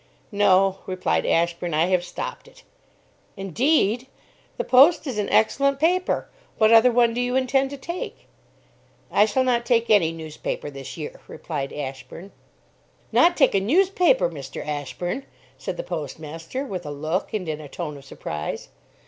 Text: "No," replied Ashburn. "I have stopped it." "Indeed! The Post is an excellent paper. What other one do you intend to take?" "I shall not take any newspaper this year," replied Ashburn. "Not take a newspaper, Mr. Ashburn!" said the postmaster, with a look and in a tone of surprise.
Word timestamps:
"No," 0.31 0.79
replied 0.87 1.27
Ashburn. 1.27 1.75
"I 1.75 1.85
have 1.85 2.03
stopped 2.03 2.47
it." 2.47 2.63
"Indeed! 3.37 4.07
The 4.57 4.63
Post 4.63 5.05
is 5.05 5.19
an 5.19 5.29
excellent 5.29 5.79
paper. 5.79 6.27
What 6.57 6.73
other 6.73 6.91
one 6.91 7.13
do 7.13 7.21
you 7.21 7.35
intend 7.35 7.69
to 7.69 7.77
take?" 7.77 8.25
"I 9.11 9.25
shall 9.25 9.43
not 9.43 9.63
take 9.63 9.91
any 9.91 10.11
newspaper 10.11 10.71
this 10.71 10.97
year," 10.97 11.21
replied 11.27 11.71
Ashburn. 11.71 12.31
"Not 13.11 13.37
take 13.37 13.53
a 13.53 13.59
newspaper, 13.61 14.27
Mr. 14.27 14.65
Ashburn!" 14.67 15.23
said 15.59 15.77
the 15.77 15.83
postmaster, 15.83 16.65
with 16.65 16.83
a 16.87 16.89
look 16.91 17.31
and 17.35 17.47
in 17.47 17.61
a 17.61 17.69
tone 17.69 17.95
of 17.95 18.03
surprise. 18.03 18.69